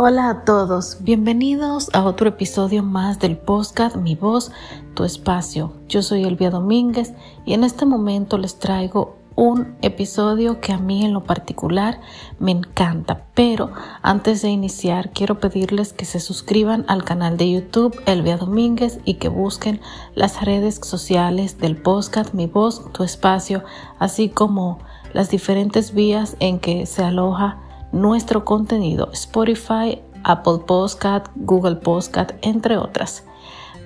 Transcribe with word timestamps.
Hola 0.00 0.30
a 0.30 0.44
todos, 0.44 0.98
bienvenidos 1.00 1.90
a 1.92 2.04
otro 2.04 2.28
episodio 2.28 2.84
más 2.84 3.18
del 3.18 3.36
podcast 3.36 3.96
Mi 3.96 4.14
voz, 4.14 4.52
tu 4.94 5.02
espacio. 5.02 5.72
Yo 5.88 6.04
soy 6.04 6.22
Elvia 6.22 6.50
Domínguez 6.50 7.14
y 7.44 7.52
en 7.54 7.64
este 7.64 7.84
momento 7.84 8.38
les 8.38 8.60
traigo 8.60 9.16
un 9.34 9.76
episodio 9.82 10.60
que 10.60 10.72
a 10.72 10.78
mí 10.78 11.04
en 11.04 11.12
lo 11.12 11.24
particular 11.24 12.00
me 12.38 12.52
encanta. 12.52 13.24
Pero 13.34 13.72
antes 14.00 14.40
de 14.40 14.50
iniciar 14.50 15.10
quiero 15.10 15.40
pedirles 15.40 15.92
que 15.92 16.04
se 16.04 16.20
suscriban 16.20 16.84
al 16.86 17.02
canal 17.02 17.36
de 17.36 17.50
YouTube 17.50 18.00
Elvia 18.06 18.36
Domínguez 18.36 19.00
y 19.04 19.14
que 19.14 19.28
busquen 19.28 19.80
las 20.14 20.44
redes 20.44 20.76
sociales 20.76 21.58
del 21.58 21.76
podcast 21.76 22.34
Mi 22.34 22.46
voz, 22.46 22.92
tu 22.92 23.02
espacio, 23.02 23.64
así 23.98 24.28
como 24.28 24.78
las 25.12 25.28
diferentes 25.28 25.92
vías 25.92 26.36
en 26.38 26.60
que 26.60 26.86
se 26.86 27.02
aloja 27.02 27.64
nuestro 27.92 28.44
contenido, 28.44 29.10
Spotify, 29.12 30.00
Apple 30.24 30.58
Podcast, 30.66 31.26
Google 31.36 31.76
Podcast, 31.76 32.32
entre 32.42 32.76
otras. 32.76 33.24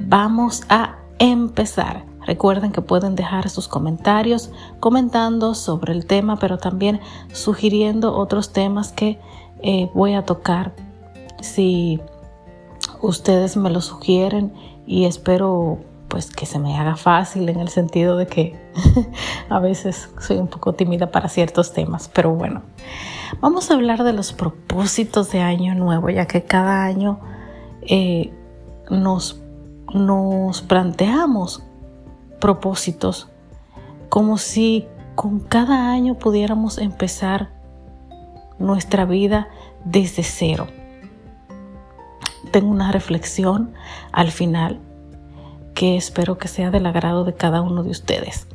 Vamos 0.01 0.63
a 0.69 0.97
empezar. 1.19 2.05
Recuerden 2.25 2.73
que 2.73 2.83
pueden 2.83 3.15
dejar 3.15 3.49
sus 3.49 3.69
comentarios 3.69 4.51
comentando 4.81 5.55
sobre 5.55 5.93
el 5.93 6.07
tema, 6.07 6.39
pero 6.39 6.59
también 6.59 7.01
sugiriendo 7.33 8.17
otros 8.17 8.53
temas 8.53 8.93
que 8.93 9.19
eh, 9.61 9.91
voy 9.95 10.15
a 10.15 10.25
tocar 10.25 10.75
si 11.41 12.01
ustedes 13.01 13.57
me 13.57 13.71
lo 13.71 13.81
sugieren 13.81 14.53
y 14.87 15.05
espero 15.05 15.79
pues 16.13 16.31
que 16.31 16.45
se 16.45 16.59
me 16.59 16.79
haga 16.79 16.97
fácil 16.97 17.49
en 17.49 17.59
el 17.59 17.71
sentido 17.71 18.19
de 18.19 18.27
que 18.27 18.55
a 19.49 19.59
veces 19.61 20.11
soy 20.21 20.37
un 20.37 20.47
poco 20.47 20.75
tímida 20.75 21.11
para 21.11 21.31
ciertos 21.31 21.73
temas, 21.73 22.11
pero 22.13 22.35
bueno, 22.35 22.61
vamos 23.41 23.71
a 23.71 23.75
hablar 23.75 24.05
de 24.05 24.13
los 24.13 24.35
propósitos 24.35 25.33
de 25.33 25.41
año 25.41 25.75
nuevo, 25.75 26.11
ya 26.11 26.27
que 26.27 26.45
cada 26.45 26.85
año 26.85 27.19
eh, 27.81 28.31
nos, 28.91 29.41
nos 29.95 30.61
planteamos 30.61 31.63
propósitos 32.43 33.31
como 34.11 34.37
si 34.37 34.87
con 35.15 35.41
cada 35.41 35.93
año 35.93 36.19
pudiéramos 36.19 36.77
empezar 36.77 37.49
nuestra 38.59 39.07
vida 39.07 39.49
desde 39.87 40.25
cero. 40.25 40.67
Tengo 42.51 42.71
una 42.71 42.93
reflexión 42.93 43.73
al 44.13 44.31
final 44.31 44.79
que 45.75 45.97
espero 45.97 46.39
que 46.39 46.49
sea 46.49 46.71
del 46.71 46.87
agrado 46.87 47.25
de 47.25 47.35
cada 47.35 47.63
uno 47.63 47.83
de 47.83 47.91
ustedes. 47.91 48.47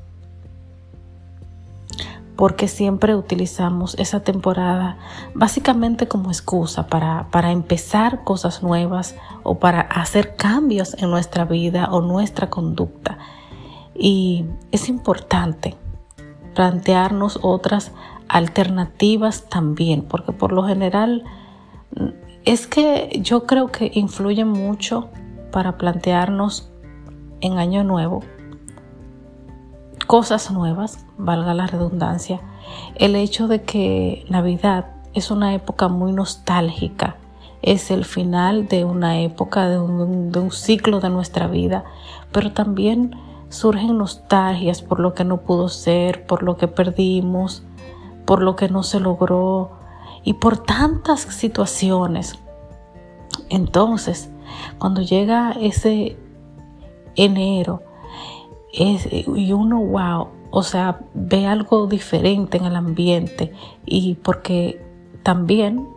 Porque 2.35 2.67
siempre 2.67 3.15
utilizamos 3.15 3.95
esa 3.97 4.19
temporada 4.19 4.97
básicamente 5.33 6.07
como 6.07 6.29
excusa 6.29 6.87
para, 6.87 7.27
para 7.31 7.51
empezar 7.51 8.23
cosas 8.23 8.61
nuevas 8.61 9.15
o 9.43 9.57
para 9.57 9.81
hacer 9.81 10.35
cambios 10.35 10.95
en 10.99 11.09
nuestra 11.09 11.45
vida 11.45 11.89
o 11.91 12.01
nuestra 12.01 12.49
conducta. 12.49 13.17
Y 13.95 14.45
es 14.71 14.87
importante 14.87 15.75
plantearnos 16.53 17.39
otras 17.41 17.91
alternativas 18.27 19.45
también, 19.49 20.03
porque 20.03 20.31
por 20.31 20.51
lo 20.51 20.63
general 20.63 21.23
es 22.45 22.67
que 22.67 23.19
yo 23.21 23.45
creo 23.45 23.67
que 23.67 23.91
influye 23.93 24.45
mucho 24.45 25.09
para 25.51 25.77
plantearnos 25.77 26.69
en 27.41 27.57
Año 27.57 27.83
Nuevo 27.83 28.21
cosas 30.07 30.51
nuevas, 30.51 31.05
valga 31.17 31.53
la 31.53 31.67
redundancia, 31.67 32.39
el 32.95 33.15
hecho 33.15 33.47
de 33.47 33.63
que 33.63 34.25
Navidad 34.29 34.85
es 35.13 35.31
una 35.31 35.53
época 35.53 35.89
muy 35.89 36.13
nostálgica, 36.13 37.17
es 37.61 37.91
el 37.91 38.05
final 38.05 38.67
de 38.67 38.85
una 38.85 39.19
época, 39.19 39.67
de 39.67 39.77
un, 39.77 40.31
de 40.31 40.39
un 40.39 40.51
ciclo 40.51 41.01
de 41.01 41.09
nuestra 41.09 41.47
vida, 41.47 41.83
pero 42.31 42.53
también 42.53 43.15
surgen 43.49 43.97
nostalgias 43.97 44.81
por 44.81 45.01
lo 45.01 45.13
que 45.13 45.25
no 45.25 45.41
pudo 45.41 45.67
ser, 45.67 46.25
por 46.25 46.41
lo 46.41 46.55
que 46.55 46.69
perdimos, 46.69 47.63
por 48.25 48.41
lo 48.41 48.55
que 48.55 48.69
no 48.69 48.83
se 48.83 49.01
logró 49.01 49.71
y 50.23 50.33
por 50.33 50.57
tantas 50.57 51.21
situaciones. 51.21 52.39
Entonces, 53.49 54.29
cuando 54.77 55.01
llega 55.01 55.51
ese 55.59 56.17
enero 57.17 57.81
y 58.71 59.51
uno, 59.53 59.79
wow, 59.81 60.27
o 60.51 60.63
sea, 60.63 60.99
ve 61.13 61.45
algo 61.47 61.87
diferente 61.87 62.57
en 62.57 62.65
el 62.65 62.75
ambiente. 62.75 63.53
Y 63.85 64.15
porque 64.15 64.81
también 65.23 65.87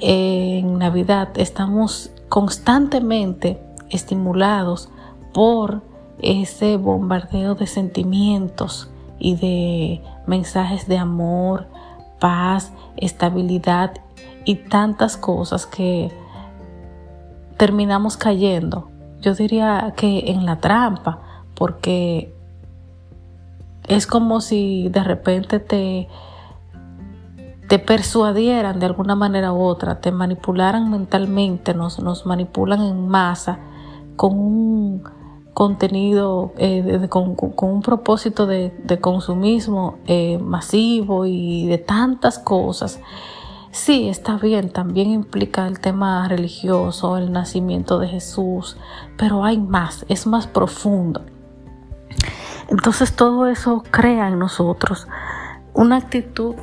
en 0.00 0.78
Navidad 0.78 1.30
estamos 1.36 2.10
constantemente 2.28 3.62
estimulados 3.90 4.90
por 5.34 5.82
ese 6.20 6.76
bombardeo 6.76 7.54
de 7.54 7.66
sentimientos 7.66 8.90
y 9.18 9.36
de 9.36 10.02
mensajes 10.26 10.88
de 10.88 10.98
amor, 10.98 11.66
paz, 12.20 12.72
estabilidad 12.96 13.92
y 14.44 14.56
tantas 14.56 15.16
cosas 15.16 15.66
que 15.66 16.10
terminamos 17.56 18.16
cayendo 18.16 18.91
yo 19.22 19.34
diría 19.34 19.94
que 19.96 20.30
en 20.30 20.44
la 20.44 20.58
trampa, 20.60 21.20
porque 21.54 22.34
es 23.88 24.06
como 24.06 24.40
si 24.40 24.88
de 24.90 25.02
repente 25.02 25.60
te, 25.60 26.08
te 27.68 27.78
persuadieran 27.78 28.80
de 28.80 28.86
alguna 28.86 29.14
manera 29.14 29.52
u 29.52 29.62
otra, 29.62 30.00
te 30.00 30.12
manipularan 30.12 30.90
mentalmente, 30.90 31.72
nos, 31.72 32.00
nos 32.00 32.26
manipulan 32.26 32.82
en 32.82 33.08
masa 33.08 33.58
con 34.16 34.38
un 34.38 35.04
contenido, 35.54 36.52
eh, 36.56 37.06
con, 37.08 37.36
un 37.38 37.82
propósito 37.82 38.46
de, 38.46 38.72
consumismo 39.00 39.98
eh, 40.06 40.38
masivo 40.38 41.26
y 41.26 41.66
de 41.66 41.78
tantas 41.78 42.38
cosas 42.38 43.00
Sí, 43.72 44.10
está 44.10 44.36
bien, 44.36 44.68
también 44.68 45.10
implica 45.10 45.66
el 45.66 45.80
tema 45.80 46.28
religioso, 46.28 47.16
el 47.16 47.32
nacimiento 47.32 47.98
de 47.98 48.06
Jesús, 48.06 48.76
pero 49.16 49.44
hay 49.44 49.56
más, 49.56 50.04
es 50.10 50.26
más 50.26 50.46
profundo. 50.46 51.24
Entonces 52.68 53.16
todo 53.16 53.46
eso 53.46 53.82
crea 53.90 54.28
en 54.28 54.38
nosotros 54.38 55.08
una 55.72 55.96
actitud 55.96 56.54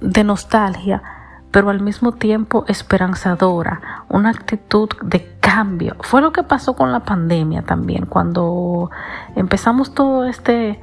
de 0.00 0.24
nostalgia, 0.24 1.04
pero 1.52 1.70
al 1.70 1.80
mismo 1.80 2.10
tiempo 2.10 2.64
esperanzadora, 2.66 4.04
una 4.08 4.30
actitud 4.30 4.88
de 5.04 5.36
cambio. 5.38 5.94
Fue 6.00 6.20
lo 6.20 6.32
que 6.32 6.42
pasó 6.42 6.74
con 6.74 6.90
la 6.90 7.04
pandemia 7.04 7.62
también, 7.62 8.06
cuando 8.06 8.90
empezamos 9.36 9.94
todo 9.94 10.24
este... 10.24 10.80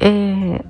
Eh, 0.00 0.64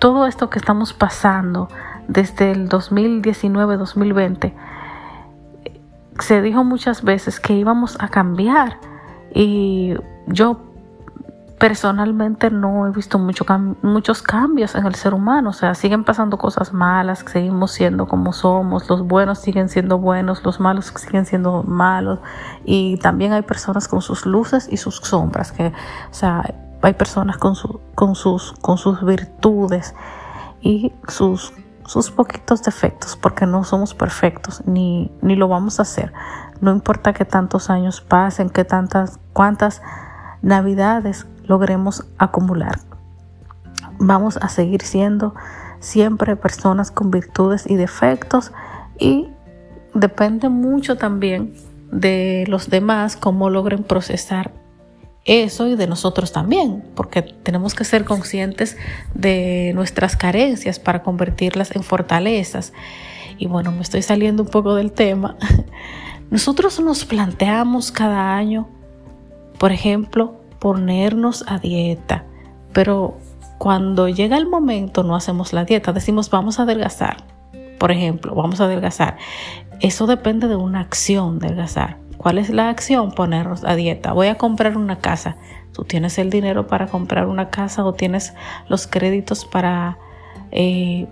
todo 0.00 0.26
esto 0.26 0.50
que 0.50 0.58
estamos 0.58 0.92
pasando 0.92 1.68
desde 2.08 2.50
el 2.50 2.68
2019-2020, 2.68 4.52
se 6.18 6.42
dijo 6.42 6.64
muchas 6.64 7.02
veces 7.04 7.38
que 7.38 7.52
íbamos 7.52 7.96
a 8.00 8.08
cambiar 8.08 8.78
y 9.32 9.94
yo 10.26 10.60
personalmente 11.58 12.50
no 12.50 12.86
he 12.86 12.90
visto 12.90 13.18
mucho 13.18 13.44
muchos 13.82 14.22
cambios 14.22 14.74
en 14.74 14.86
el 14.86 14.94
ser 14.94 15.12
humano, 15.12 15.50
o 15.50 15.52
sea, 15.52 15.74
siguen 15.74 16.04
pasando 16.04 16.38
cosas 16.38 16.72
malas, 16.72 17.22
seguimos 17.30 17.72
siendo 17.72 18.08
como 18.08 18.32
somos, 18.32 18.88
los 18.88 19.06
buenos 19.06 19.40
siguen 19.40 19.68
siendo 19.68 19.98
buenos, 19.98 20.42
los 20.42 20.58
malos 20.58 20.86
siguen 20.96 21.26
siendo 21.26 21.62
malos. 21.62 22.18
Y 22.64 22.96
también 22.96 23.34
hay 23.34 23.42
personas 23.42 23.88
con 23.88 24.00
sus 24.00 24.24
luces 24.24 24.68
y 24.70 24.78
sus 24.78 24.96
sombras, 24.96 25.52
que, 25.52 25.66
o 25.66 26.14
sea, 26.14 26.42
hay 26.82 26.94
personas 26.94 27.36
con, 27.36 27.54
con, 27.94 28.14
sus, 28.14 28.52
con 28.60 28.78
sus 28.78 29.04
virtudes 29.04 29.94
y 30.60 30.92
sus, 31.08 31.52
sus 31.86 32.10
poquitos 32.10 32.62
defectos, 32.62 33.16
porque 33.16 33.46
no 33.46 33.64
somos 33.64 33.94
perfectos, 33.94 34.62
ni, 34.66 35.10
ni 35.22 35.36
lo 35.36 35.48
vamos 35.48 35.78
a 35.78 35.82
hacer. 35.82 36.12
No 36.60 36.72
importa 36.72 37.12
que 37.12 37.24
tantos 37.24 37.70
años 37.70 38.00
pasen, 38.00 38.50
que 38.50 38.64
tantas, 38.64 39.18
cuántas 39.32 39.82
navidades 40.42 41.26
logremos 41.44 42.06
acumular. 42.18 42.78
Vamos 43.98 44.38
a 44.38 44.48
seguir 44.48 44.82
siendo 44.82 45.34
siempre 45.78 46.36
personas 46.36 46.90
con 46.90 47.10
virtudes 47.10 47.68
y 47.68 47.76
defectos 47.76 48.52
y 48.98 49.28
depende 49.94 50.48
mucho 50.48 50.96
también 50.96 51.54
de 51.90 52.44
los 52.48 52.70
demás 52.70 53.16
cómo 53.16 53.50
logren 53.50 53.82
procesar 53.82 54.52
eso 55.24 55.66
y 55.68 55.76
de 55.76 55.86
nosotros 55.86 56.32
también, 56.32 56.82
porque 56.94 57.22
tenemos 57.22 57.74
que 57.74 57.84
ser 57.84 58.04
conscientes 58.04 58.76
de 59.14 59.72
nuestras 59.74 60.16
carencias 60.16 60.78
para 60.78 61.02
convertirlas 61.02 61.74
en 61.76 61.82
fortalezas. 61.82 62.72
Y 63.38 63.46
bueno, 63.46 63.72
me 63.72 63.82
estoy 63.82 64.02
saliendo 64.02 64.42
un 64.42 64.48
poco 64.48 64.74
del 64.74 64.92
tema. 64.92 65.36
Nosotros 66.30 66.80
nos 66.80 67.04
planteamos 67.04 67.92
cada 67.92 68.36
año, 68.36 68.68
por 69.58 69.72
ejemplo, 69.72 70.40
ponernos 70.58 71.44
a 71.48 71.58
dieta, 71.58 72.24
pero 72.72 73.18
cuando 73.58 74.08
llega 74.08 74.36
el 74.38 74.46
momento 74.46 75.02
no 75.02 75.16
hacemos 75.16 75.52
la 75.52 75.64
dieta, 75.64 75.92
decimos 75.92 76.30
vamos 76.30 76.58
a 76.58 76.62
adelgazar. 76.62 77.24
por 77.78 77.90
ejemplo, 77.90 78.34
vamos 78.34 78.60
a 78.60 78.64
adelgazar. 78.64 79.16
Eso 79.80 80.06
depende 80.06 80.48
de 80.48 80.56
una 80.56 80.80
acción 80.80 81.38
de 81.38 81.46
adelgazar. 81.48 81.96
¿Cuál 82.20 82.36
es 82.36 82.50
la 82.50 82.68
acción? 82.68 83.12
Ponernos 83.12 83.64
a 83.64 83.74
dieta. 83.76 84.12
Voy 84.12 84.26
a 84.26 84.34
comprar 84.36 84.76
una 84.76 84.98
casa. 84.98 85.38
Tú 85.72 85.84
tienes 85.84 86.18
el 86.18 86.28
dinero 86.28 86.66
para 86.66 86.86
comprar 86.86 87.26
una 87.26 87.48
casa 87.48 87.82
o 87.82 87.94
tienes 87.94 88.34
los 88.68 88.86
créditos 88.86 89.46
para, 89.46 89.96
eh, 90.50 91.06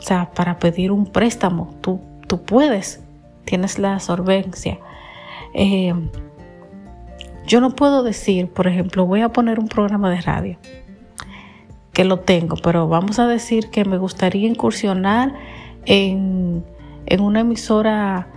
o 0.00 0.02
sea, 0.02 0.30
para 0.30 0.58
pedir 0.58 0.90
un 0.90 1.04
préstamo. 1.04 1.74
Tú, 1.82 2.00
tú 2.26 2.40
puedes. 2.44 3.04
Tienes 3.44 3.78
la 3.78 4.00
solvencia. 4.00 4.78
Eh, 5.52 5.92
yo 7.46 7.60
no 7.60 7.76
puedo 7.76 8.02
decir, 8.02 8.48
por 8.48 8.68
ejemplo, 8.68 9.04
voy 9.04 9.20
a 9.20 9.28
poner 9.28 9.60
un 9.60 9.68
programa 9.68 10.08
de 10.08 10.22
radio, 10.22 10.56
que 11.92 12.06
lo 12.06 12.20
tengo, 12.20 12.56
pero 12.56 12.88
vamos 12.88 13.18
a 13.18 13.26
decir 13.26 13.68
que 13.68 13.84
me 13.84 13.98
gustaría 13.98 14.48
incursionar 14.48 15.34
en, 15.84 16.64
una 17.20 17.40
emisora 17.40 18.28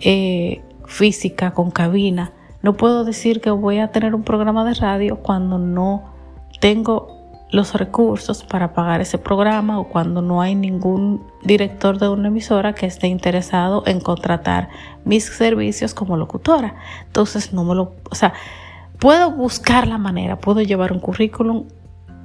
eh, 0.00 0.62
física 0.90 1.52
con 1.52 1.70
cabina. 1.70 2.32
No 2.62 2.76
puedo 2.76 3.04
decir 3.04 3.40
que 3.40 3.50
voy 3.50 3.78
a 3.78 3.92
tener 3.92 4.14
un 4.14 4.24
programa 4.24 4.64
de 4.64 4.74
radio 4.74 5.16
cuando 5.16 5.56
no 5.58 6.12
tengo 6.60 7.16
los 7.50 7.74
recursos 7.74 8.44
para 8.44 8.74
pagar 8.74 9.00
ese 9.00 9.16
programa 9.16 9.80
o 9.80 9.88
cuando 9.88 10.20
no 10.20 10.40
hay 10.42 10.54
ningún 10.54 11.24
director 11.42 11.98
de 11.98 12.08
una 12.08 12.28
emisora 12.28 12.74
que 12.74 12.86
esté 12.86 13.06
interesado 13.06 13.82
en 13.86 14.00
contratar 14.00 14.68
mis 15.04 15.24
servicios 15.24 15.94
como 15.94 16.16
locutora. 16.16 16.74
Entonces 17.06 17.52
no 17.52 17.64
me 17.64 17.74
lo, 17.74 17.94
o 18.10 18.14
sea, 18.14 18.34
puedo 18.98 19.30
buscar 19.30 19.86
la 19.86 19.98
manera, 19.98 20.38
puedo 20.38 20.60
llevar 20.60 20.92
un 20.92 21.00
currículum 21.00 21.66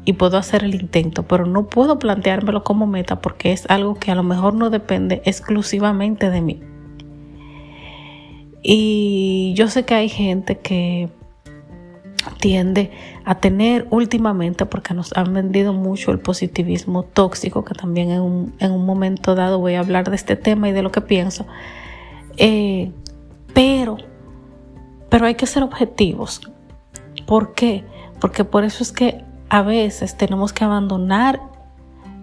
y 0.06 0.14
puedo 0.14 0.38
hacer 0.38 0.64
el 0.64 0.76
intento, 0.76 1.24
pero 1.24 1.46
no 1.46 1.68
puedo 1.68 1.98
planteármelo 1.98 2.64
como 2.64 2.86
meta 2.86 3.22
porque 3.22 3.52
es 3.52 3.66
algo 3.70 3.96
que 3.96 4.12
a 4.12 4.16
lo 4.16 4.24
mejor 4.24 4.54
no 4.54 4.70
depende 4.70 5.22
exclusivamente 5.26 6.30
de 6.30 6.42
mí. 6.42 6.62
Y 8.68 9.54
yo 9.56 9.68
sé 9.68 9.86
que 9.86 9.94
hay 9.94 10.10
gente 10.10 10.58
que 10.58 11.08
tiende 12.40 12.90
a 13.24 13.36
tener 13.36 13.86
últimamente, 13.92 14.66
porque 14.66 14.96
nos 14.96 15.16
han 15.16 15.36
vendido 15.36 15.72
mucho 15.72 16.10
el 16.10 16.18
positivismo 16.18 17.04
tóxico, 17.04 17.64
que 17.64 17.76
también 17.76 18.10
en 18.10 18.22
un, 18.72 18.86
momento 18.88 19.36
dado 19.36 19.60
voy 19.60 19.76
a 19.76 19.82
hablar 19.82 20.10
de 20.10 20.16
este 20.16 20.36
tema 20.36 20.68
y 20.68 20.72
de 20.72 20.82
lo 20.82 20.92
que 20.92 21.02
pienso. 21.02 21.46
Eh, 22.38 22.92
pero, 23.54 23.98
pero 25.10 25.28
hay 25.28 25.36
que 25.36 25.46
ser 25.46 25.62
objetivos. 25.62 26.42
¿Por 27.28 27.54
qué? 27.54 27.84
Porque 28.20 28.46
por 28.46 28.64
eso 28.64 28.82
es 28.82 28.92
que 28.92 29.24
a 29.48 29.62
veces 29.62 30.18
tenemos 30.18 30.54
que 30.54 30.64
abandonar 30.64 31.40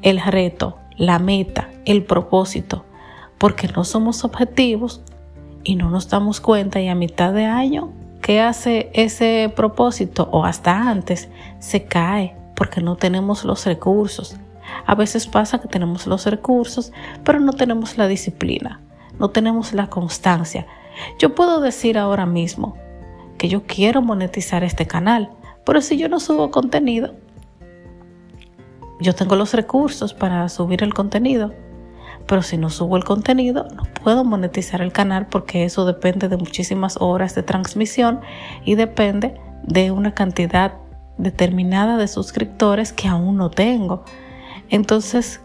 el 0.03 0.21
reto, 0.21 0.77
la 0.97 1.21
meta, 1.21 1.71
el 1.85 2.03
propósito, 2.03 2.85
porque 3.39 3.69
no 3.69 3.85
somos 3.85 4.25
objetivos 4.25 5.03
y 5.65 5.77
no 5.77 5.91
nos 5.91 6.09
damos 6.09 6.41
cuenta 6.41 6.81
y 6.81 6.89
a 6.89 6.95
mitad 6.95 7.33
de 7.33 7.45
año 7.45 7.93
¿Qué 8.23 8.41
hace 8.41 8.89
ese 8.95 9.53
propósito 9.55 10.29
o 10.31 10.45
hasta 10.45 10.89
antes? 10.89 11.29
Se 11.59 11.87
cae 11.87 12.37
porque 12.55 12.81
no 12.81 12.95
tenemos 12.95 13.45
los 13.45 13.67
recursos. 13.67 14.37
A 14.87 14.95
veces 14.95 15.27
pasa 15.27 15.61
que 15.61 15.67
tenemos 15.67 16.07
los 16.07 16.25
recursos, 16.27 16.93
pero 17.25 17.41
no 17.41 17.53
tenemos 17.53 17.99
la 17.99 18.07
disciplina, 18.07 18.81
no 19.19 19.31
tenemos 19.31 19.73
la 19.73 19.89
constancia. 19.89 20.69
Yo 21.19 21.35
puedo 21.35 21.61
decir 21.61 21.99
ahora 21.99 22.25
mismo 22.25 22.77
que 23.39 23.49
yo 23.49 23.65
quiero 23.65 24.03
monetizar 24.03 24.63
este 24.63 24.87
canal, 24.87 25.33
pero 25.67 25.81
si 25.81 25.99
yo 25.99 26.09
no 26.09 26.21
subo 26.21 26.53
contenido, 26.53 27.17
yo 29.01 29.17
tengo 29.17 29.35
los 29.35 29.53
recursos 29.53 30.15
para 30.15 30.49
subir 30.49 30.85
el 30.85 30.95
contenido, 30.95 31.53
pero 32.27 32.43
si 32.43 32.57
no 32.57 32.71
subo 32.71 32.97
el 32.97 33.05
contenido, 33.05 33.67
no 33.75 33.85
puedo 34.03 34.25
monetizar 34.25 34.81
el 34.81 34.93
canal 34.93 35.27
porque 35.27 35.65
eso 35.65 35.85
depende 35.85 36.29
de 36.29 36.37
muchísimas 36.37 36.97
horas 37.01 37.35
de 37.35 37.43
transmisión 37.43 38.21
y 38.65 38.75
depende 38.75 39.41
de 39.63 39.91
una 39.91 40.15
cantidad 40.15 40.75
determinada 41.19 41.97
de 41.97 42.09
suscriptores 42.09 42.93
que 42.93 43.09
aún 43.09 43.37
no 43.37 43.51
tengo. 43.51 44.05
Entonces, 44.71 45.41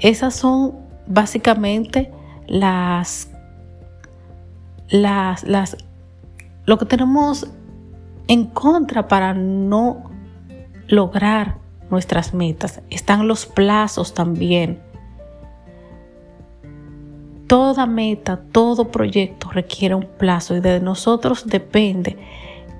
esas 0.00 0.34
son 0.34 0.74
básicamente 1.06 2.12
las, 2.46 3.30
las, 4.88 5.44
las, 5.44 5.76
lo 6.66 6.78
que 6.78 6.86
tenemos 6.86 7.46
en 8.28 8.46
contra 8.46 9.08
para 9.08 9.34
no 9.34 10.10
lograr 10.88 11.58
nuestras 11.90 12.34
metas. 12.34 12.80
Están 12.90 13.28
los 13.28 13.46
plazos 13.46 14.14
también. 14.14 14.80
Toda 17.54 17.86
meta, 17.86 18.36
todo 18.50 18.90
proyecto 18.90 19.48
requiere 19.48 19.94
un 19.94 20.08
plazo 20.18 20.56
y 20.56 20.60
de 20.60 20.80
nosotros 20.80 21.46
depende 21.46 22.18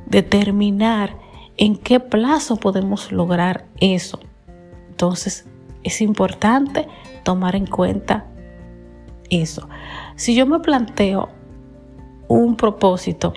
determinar 0.06 1.16
en 1.56 1.76
qué 1.76 2.00
plazo 2.00 2.56
podemos 2.56 3.12
lograr 3.12 3.66
eso. 3.78 4.18
Entonces, 4.90 5.46
es 5.84 6.00
importante 6.00 6.88
tomar 7.22 7.54
en 7.54 7.68
cuenta 7.68 8.26
eso. 9.30 9.68
Si 10.16 10.34
yo 10.34 10.44
me 10.44 10.58
planteo 10.58 11.28
un 12.26 12.56
propósito 12.56 13.32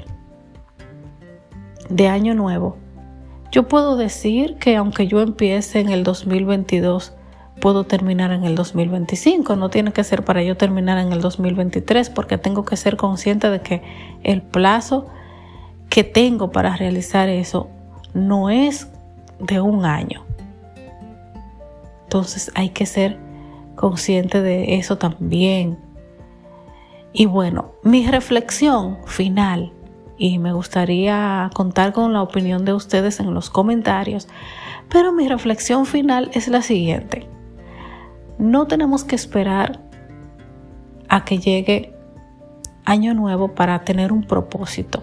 de 1.88 2.08
año 2.08 2.34
nuevo, 2.34 2.78
yo 3.52 3.68
puedo 3.68 3.96
decir 3.96 4.56
que 4.56 4.76
aunque 4.76 5.06
yo 5.06 5.22
empiece 5.22 5.82
en 5.82 5.90
el 5.90 6.04
2022 6.04 7.14
puedo 7.60 7.84
terminar 7.84 8.32
en 8.32 8.44
el 8.44 8.56
2025, 8.56 9.56
no 9.56 9.70
tiene 9.70 9.92
que 9.92 10.04
ser 10.04 10.24
para 10.24 10.44
yo 10.44 10.58
terminar 10.58 10.98
en 10.98 11.12
el 11.12 11.22
2023 11.22 12.10
porque 12.10 12.38
tengo 12.38 12.66
que 12.66 12.78
ser 12.78 12.98
consciente 12.98 13.50
de 13.50 13.62
que 13.62 13.82
el 14.24 14.42
plazo 14.42 15.08
que 15.90 16.04
tengo 16.04 16.52
para 16.52 16.76
realizar 16.76 17.30
eso 17.30 17.70
no 18.14 18.50
es 18.50 18.90
de 19.40 19.62
un 19.62 19.86
año. 19.86 20.26
Entonces 22.04 22.52
hay 22.56 22.70
que 22.70 22.86
ser 22.86 23.18
consciente 23.76 24.42
de 24.42 24.76
eso 24.76 24.98
también. 24.98 25.78
Y 27.14 27.26
bueno, 27.26 27.72
mi 27.84 28.06
reflexión 28.08 28.98
final, 29.06 29.74
y 30.18 30.40
me 30.40 30.54
gustaría 30.54 31.50
contar 31.54 31.94
con 31.94 32.14
la 32.14 32.22
opinión 32.22 32.66
de 32.66 32.74
ustedes 32.74 33.20
en 33.20 33.34
los 33.34 33.50
comentarios, 33.50 34.28
pero 34.90 35.12
mi 35.12 35.28
reflexión 35.28 35.86
final 35.86 36.30
es 36.34 36.48
la 36.48 36.62
siguiente. 36.62 37.28
No 38.40 38.68
tenemos 38.68 39.04
que 39.04 39.16
esperar 39.16 39.80
a 41.10 41.26
que 41.26 41.40
llegue 41.40 41.94
año 42.86 43.14
nuevo 43.14 43.50
para 43.56 43.84
tener 43.84 44.12
un 44.12 44.24
propósito, 44.24 45.02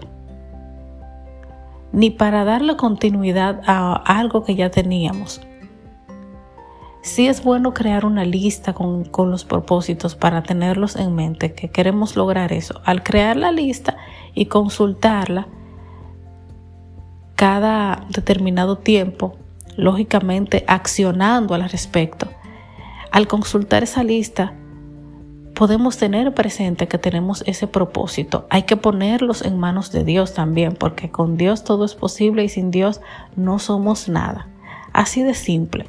ni 1.91 2.09
para 2.09 2.45
darle 2.45 2.77
continuidad 2.77 3.61
a 3.67 3.93
algo 3.93 4.43
que 4.43 4.55
ya 4.55 4.71
teníamos. 4.71 5.41
Sí 7.01 7.27
es 7.27 7.43
bueno 7.43 7.75
crear 7.75 8.05
una 8.05 8.25
lista 8.25 8.73
con, 8.73 9.05
con, 9.05 9.29
los 9.29 9.45
propósitos 9.45 10.15
para 10.15 10.41
tenerlos 10.41 10.95
en 10.95 11.13
mente, 11.13 11.53
que 11.53 11.69
queremos 11.69 12.15
lograr 12.15 12.51
eso. 12.51 12.81
Al 12.83 13.03
crear 13.03 13.37
la 13.37 13.51
lista 13.51 13.97
y 14.33 14.47
consultarla 14.47 15.47
cada 17.35 18.07
determinado 18.09 18.79
tiempo, 18.79 19.37
lógicamente 19.77 20.63
accionando 20.67 21.53
al 21.53 21.69
respecto, 21.69 22.29
al 23.15 23.29
consultar 23.29 23.81
esa 23.81 24.03
lista, 24.03 24.51
podemos 25.53 25.95
tener 25.95 26.33
presente 26.33 26.89
que 26.89 26.97
tenemos 26.97 27.45
ese 27.47 27.65
propósito. 27.65 28.45
Hay 28.49 28.63
que 28.63 28.75
ponerlos 28.75 29.41
en 29.41 29.57
manos 29.57 29.93
de 29.93 30.03
Dios 30.03 30.33
también, 30.33 30.73
porque 30.73 31.09
con 31.09 31.37
Dios 31.37 31.63
todo 31.63 31.85
es 31.85 31.95
posible 31.95 32.43
y 32.43 32.49
sin 32.49 32.71
Dios 32.71 32.99
no 33.37 33.57
somos 33.57 34.09
nada. 34.09 34.49
Así 34.91 35.23
de 35.23 35.33
simple. 35.33 35.85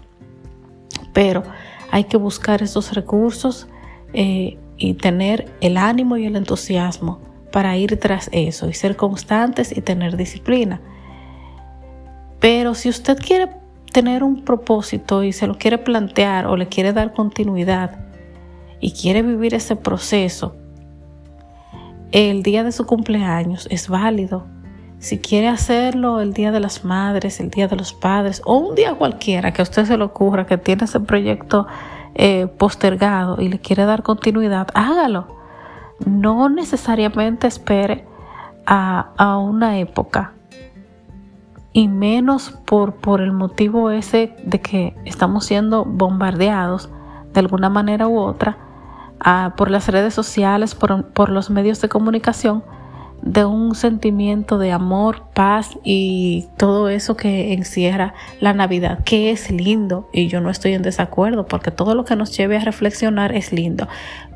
Pero 1.12 1.42
hay 1.90 2.04
que 2.04 2.16
buscar 2.16 2.62
esos 2.62 2.94
recursos 2.94 3.66
eh, 4.12 4.56
y 4.76 4.94
tener 4.94 5.52
el 5.60 5.78
ánimo 5.78 6.16
y 6.16 6.26
el 6.26 6.36
entusiasmo 6.36 7.18
para 7.50 7.76
ir 7.76 7.98
tras 7.98 8.28
eso 8.30 8.68
y 8.68 8.74
ser 8.74 8.94
constantes 8.94 9.76
y 9.76 9.80
tener 9.80 10.16
disciplina. 10.16 10.80
Pero 12.38 12.76
si 12.76 12.88
usted 12.88 13.18
quiere 13.18 13.48
tener 13.96 14.22
un 14.22 14.44
propósito 14.44 15.22
y 15.22 15.32
se 15.32 15.46
lo 15.46 15.56
quiere 15.56 15.78
plantear 15.78 16.48
o 16.48 16.58
le 16.58 16.68
quiere 16.68 16.92
dar 16.92 17.14
continuidad 17.14 17.92
y 18.78 18.92
quiere 18.92 19.22
vivir 19.22 19.54
ese 19.54 19.74
proceso, 19.74 20.54
el 22.12 22.42
día 22.42 22.62
de 22.62 22.72
su 22.72 22.84
cumpleaños 22.84 23.66
es 23.70 23.88
válido. 23.88 24.46
Si 24.98 25.18
quiere 25.18 25.48
hacerlo 25.48 26.20
el 26.20 26.34
día 26.34 26.52
de 26.52 26.60
las 26.60 26.84
madres, 26.84 27.40
el 27.40 27.48
día 27.48 27.68
de 27.68 27.76
los 27.76 27.94
padres 27.94 28.42
o 28.44 28.58
un 28.58 28.74
día 28.74 28.92
cualquiera 28.96 29.54
que 29.54 29.62
a 29.62 29.64
usted 29.64 29.86
se 29.86 29.96
le 29.96 30.04
ocurra 30.04 30.44
que 30.44 30.58
tiene 30.58 30.84
ese 30.84 31.00
proyecto 31.00 31.66
eh, 32.14 32.48
postergado 32.48 33.40
y 33.40 33.48
le 33.48 33.60
quiere 33.60 33.86
dar 33.86 34.02
continuidad, 34.02 34.68
hágalo. 34.74 35.26
No 36.04 36.50
necesariamente 36.50 37.46
espere 37.46 38.04
a, 38.66 39.14
a 39.16 39.38
una 39.38 39.78
época 39.78 40.34
y 41.76 41.88
menos 41.88 42.54
por, 42.64 42.94
por 42.94 43.20
el 43.20 43.32
motivo 43.32 43.90
ese 43.90 44.34
de 44.42 44.62
que 44.62 44.96
estamos 45.04 45.44
siendo 45.44 45.84
bombardeados 45.84 46.88
de 47.34 47.40
alguna 47.40 47.68
manera 47.68 48.08
u 48.08 48.18
otra 48.18 48.56
por 49.58 49.70
las 49.70 49.86
redes 49.86 50.14
sociales, 50.14 50.74
por, 50.74 51.08
por 51.08 51.28
los 51.28 51.50
medios 51.50 51.82
de 51.82 51.90
comunicación, 51.90 52.64
de 53.20 53.44
un 53.44 53.74
sentimiento 53.74 54.56
de 54.56 54.72
amor, 54.72 55.24
paz 55.34 55.76
y 55.84 56.46
todo 56.56 56.88
eso 56.88 57.14
que 57.14 57.52
encierra 57.52 58.14
la 58.40 58.54
Navidad, 58.54 59.04
que 59.04 59.30
es 59.30 59.50
lindo. 59.50 60.08
Y 60.14 60.28
yo 60.28 60.40
no 60.40 60.48
estoy 60.48 60.72
en 60.72 60.82
desacuerdo 60.82 61.44
porque 61.44 61.70
todo 61.70 61.94
lo 61.94 62.06
que 62.06 62.16
nos 62.16 62.34
lleve 62.34 62.56
a 62.56 62.64
reflexionar 62.64 63.34
es 63.34 63.52
lindo, 63.52 63.86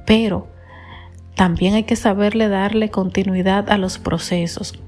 pero 0.05 0.47
también 1.37 1.73
hay 1.73 1.85
que 1.85 1.97
saberle 1.97 2.51
darle 2.51 2.91
continuidad 2.91 3.71
a 3.71 3.79
los 3.79 3.99
procesos 3.99 4.79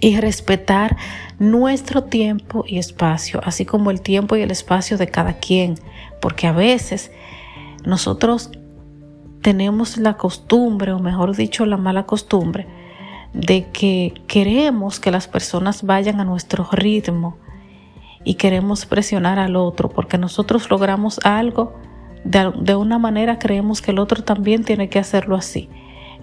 y 0.00 0.18
respetar 0.20 0.96
nuestro 1.38 2.04
tiempo 2.04 2.64
y 2.66 2.78
espacio, 2.78 3.40
así 3.44 3.64
como 3.64 3.90
el 3.90 4.00
tiempo 4.00 4.36
y 4.36 4.42
el 4.42 4.50
espacio 4.50 4.98
de 4.98 5.08
cada 5.08 5.34
quien, 5.34 5.74
porque 6.20 6.46
a 6.46 6.52
veces 6.52 7.10
nosotros 7.84 8.50
tenemos 9.42 9.96
la 9.96 10.14
costumbre, 10.14 10.92
o 10.92 10.98
mejor 10.98 11.34
dicho, 11.34 11.64
la 11.64 11.76
mala 11.76 12.04
costumbre, 12.04 12.66
de 13.32 13.68
que 13.70 14.14
queremos 14.26 15.00
que 15.00 15.10
las 15.10 15.28
personas 15.28 15.82
vayan 15.82 16.20
a 16.20 16.24
nuestro 16.24 16.68
ritmo 16.72 17.38
y 18.24 18.34
queremos 18.34 18.86
presionar 18.86 19.38
al 19.38 19.56
otro 19.56 19.88
porque 19.88 20.18
nosotros 20.18 20.68
logramos 20.68 21.20
algo 21.24 21.74
de, 22.24 22.74
una 22.74 22.98
manera 22.98 23.38
creemos 23.38 23.80
que 23.80 23.92
el 23.92 23.98
otro 23.98 24.22
también 24.22 24.64
tiene 24.64 24.88
que 24.88 24.98
hacerlo 24.98 25.36
así. 25.36 25.68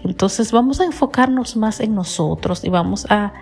Entonces 0.04 0.52
vamos 0.52 0.80
a 0.80 0.86
enfocarnos 0.86 1.56
más 1.56 1.80
en 1.80 1.96
nosotros 1.96 2.64
y 2.64 2.70
vamos 2.70 3.08
a, 3.10 3.34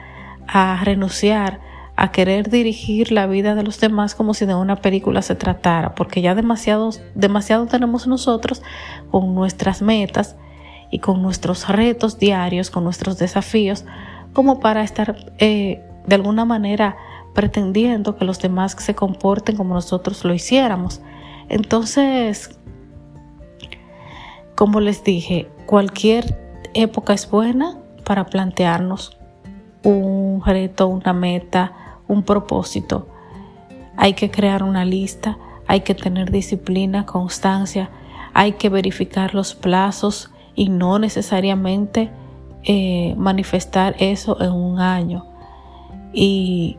renunciar 0.84 1.60
a 1.96 2.12
querer 2.12 2.50
dirigir 2.50 3.12
la 3.12 3.26
vida 3.26 3.56
de 3.56 3.64
los 3.64 3.80
demás 3.80 4.16
como 4.16 4.34
si 4.34 4.46
de 4.46 4.54
una 4.54 4.76
película 4.76 5.22
se 5.22 5.36
tratara, 5.36 5.96
porque 5.96 6.22
ya 6.22 6.36
demasiado, 6.36 6.92
demasiado 7.16 7.66
tenemos 7.66 8.06
nosotros 8.06 8.62
con 9.10 9.34
nuestras 9.34 9.82
metas 9.82 10.36
y 10.92 11.00
con 11.00 11.22
nuestros 11.22 11.68
retos 11.68 12.20
diarios, 12.20 12.70
con 12.70 12.84
nuestros 12.84 13.18
desafíos, 13.18 13.86
como 14.34 14.60
para 14.60 14.84
estar 14.84 15.34
eh, 15.40 15.82
de 16.06 16.16
alguna 16.16 16.46
manera 16.46 16.98
pretendiendo 17.34 18.18
que 18.18 18.26
los 18.26 18.40
demás 18.40 18.76
se 18.78 18.94
comporten 18.94 19.56
como 19.56 19.74
nosotros 19.74 20.24
lo 20.26 20.34
hiciéramos. 20.34 21.02
Entonces, 21.50 22.58
como 24.56 24.80
les 24.80 25.04
dije, 25.04 25.50
cualquier 25.66 26.45
época 26.76 27.14
es 27.14 27.30
buena 27.30 27.78
para 28.04 28.26
plantearnos 28.26 29.18
un 29.84 30.44
reto, 30.46 30.88
una 30.88 31.14
meta, 31.14 31.74
un 32.08 32.24
propósito. 32.24 33.08
Hay 33.98 34.14
que 34.14 34.30
crear 34.30 34.62
una 34.62 34.86
lista, 34.86 35.38
hay 35.68 35.82
que 35.82 35.96
tener 35.96 36.32
disciplina, 36.32 37.06
constancia, 37.06 37.90
hay 38.34 38.54
que 38.54 38.70
verificar 38.70 39.34
los 39.34 39.56
plazos 39.56 40.32
y 40.54 40.70
no 40.70 41.00
necesariamente 41.00 42.12
eh, 42.64 43.16
manifestar 43.18 43.96
eso 44.00 44.42
en 44.42 44.52
un 44.52 44.80
año. 44.80 45.26
Y 46.14 46.78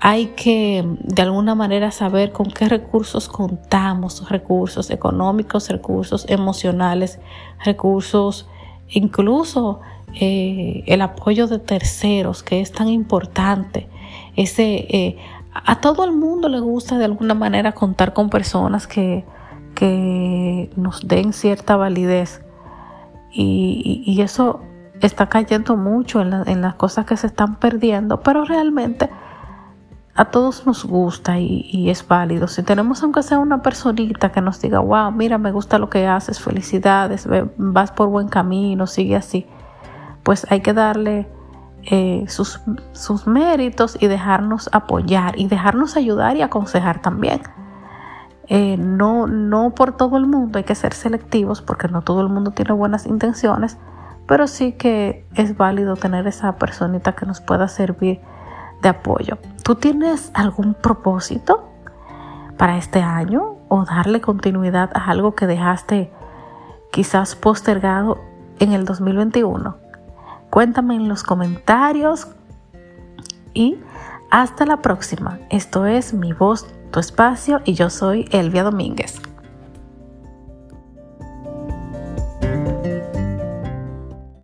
hay 0.00 0.26
que 0.34 0.84
de 1.04 1.22
alguna 1.22 1.54
manera 1.54 1.92
saber 1.92 2.32
con 2.32 2.50
qué 2.50 2.68
recursos 2.68 3.28
contamos, 3.28 4.28
recursos 4.28 4.90
económicos, 4.90 5.68
recursos 5.68 6.26
emocionales, 6.28 7.20
recursos 7.64 8.48
incluso 8.92 9.80
eh, 10.14 10.84
el 10.86 11.02
apoyo 11.02 11.46
de 11.46 11.58
terceros, 11.58 12.42
que 12.42 12.60
es 12.60 12.72
tan 12.72 12.88
importante 12.88 13.88
ese, 14.36 14.86
eh, 14.88 15.16
a 15.52 15.80
todo 15.80 16.04
el 16.04 16.12
mundo 16.12 16.48
le 16.48 16.60
gusta 16.60 16.98
de 16.98 17.04
alguna 17.04 17.34
manera 17.34 17.72
contar 17.72 18.12
con 18.12 18.30
personas 18.30 18.86
que, 18.86 19.24
que 19.74 20.70
nos 20.76 21.06
den 21.06 21.32
cierta 21.32 21.76
validez. 21.76 22.42
Y, 23.34 24.20
eso 24.20 24.60
está 25.00 25.28
cayendo 25.28 25.76
mucho 25.76 26.20
en, 26.20 26.60
las 26.60 26.74
cosas 26.74 27.06
que 27.06 27.16
se 27.16 27.26
están 27.26 27.56
perdiendo, 27.56 28.20
pero 28.20 28.44
realmente 28.44 29.08
a 30.14 30.26
todos 30.26 30.66
nos 30.66 30.84
gusta 30.84 31.38
y, 31.38 31.88
es 31.88 32.06
válido. 32.06 32.46
Si 32.46 32.62
tenemos 32.62 33.02
aunque 33.02 33.22
sea 33.22 33.38
una 33.38 33.62
personita 33.62 34.30
que 34.30 34.40
nos 34.40 34.60
diga, 34.60 34.80
wow, 34.80 35.10
mira, 35.10 35.38
me 35.38 35.52
gusta 35.52 35.78
lo 35.78 35.88
que 35.88 36.06
haces, 36.06 36.40
felicidades, 36.40 37.26
vas 37.56 37.92
por 37.92 38.08
buen 38.08 38.28
camino, 38.28 38.86
sigue 38.86 39.16
así, 39.16 39.46
pues 40.22 40.46
hay 40.50 40.60
que 40.60 40.74
darle 40.74 41.28
eh, 41.84 42.24
sus, 42.28 42.60
sus 42.92 43.26
méritos 43.26 43.96
y 44.00 44.06
dejarnos 44.06 44.68
apoyar 44.72 45.38
y 45.38 45.48
dejarnos 45.48 45.96
ayudar 45.96 46.36
y 46.36 46.42
aconsejar 46.42 47.00
también. 47.00 47.40
Eh, 48.48 48.76
no, 48.76 49.26
no 49.26 49.74
por 49.74 49.96
todo 49.96 50.18
el 50.18 50.26
mundo 50.26 50.58
hay 50.58 50.64
que 50.64 50.74
ser 50.74 50.92
selectivos 50.92 51.62
porque 51.62 51.88
no 51.88 52.02
todo 52.02 52.20
el 52.20 52.28
mundo 52.28 52.50
tiene 52.50 52.72
buenas 52.72 53.06
intenciones, 53.06 53.78
pero 54.26 54.46
sí 54.46 54.72
que 54.72 55.26
es 55.34 55.56
válido 55.56 55.96
tener 55.96 56.26
esa 56.26 56.56
personita 56.56 57.12
que 57.12 57.24
nos 57.24 57.40
pueda 57.40 57.66
servir 57.68 58.20
de 58.82 58.90
apoyo. 58.90 59.38
¿Tú 59.62 59.76
tienes 59.76 60.30
algún 60.34 60.74
propósito 60.74 61.68
para 62.58 62.76
este 62.76 63.00
año 63.00 63.56
o 63.68 63.84
darle 63.84 64.20
continuidad 64.20 64.90
a 64.94 65.10
algo 65.10 65.34
que 65.34 65.46
dejaste 65.46 66.12
quizás 66.90 67.34
postergado 67.34 68.18
en 68.58 68.72
el 68.72 68.84
2021? 68.84 69.76
Cuéntame 70.50 70.96
en 70.96 71.08
los 71.08 71.22
comentarios 71.22 72.28
y 73.54 73.78
hasta 74.30 74.66
la 74.66 74.78
próxima. 74.82 75.38
Esto 75.48 75.86
es 75.86 76.12
Mi 76.12 76.32
Voz, 76.32 76.66
Tu 76.90 77.00
Espacio 77.00 77.62
y 77.64 77.74
yo 77.74 77.88
soy 77.88 78.28
Elvia 78.32 78.64
Domínguez. 78.64 79.31